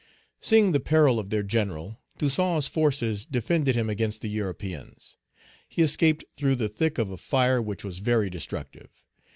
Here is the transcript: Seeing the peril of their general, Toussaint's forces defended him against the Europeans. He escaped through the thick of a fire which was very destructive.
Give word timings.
Seeing 0.39 0.71
the 0.71 0.79
peril 0.79 1.19
of 1.19 1.29
their 1.29 1.43
general, 1.43 1.99
Toussaint's 2.17 2.67
forces 2.67 3.23
defended 3.23 3.75
him 3.75 3.87
against 3.87 4.21
the 4.21 4.29
Europeans. 4.29 5.15
He 5.69 5.83
escaped 5.83 6.23
through 6.35 6.55
the 6.55 6.69
thick 6.69 6.97
of 6.97 7.11
a 7.11 7.17
fire 7.17 7.61
which 7.61 7.83
was 7.83 7.99
very 7.99 8.27
destructive. 8.27 8.89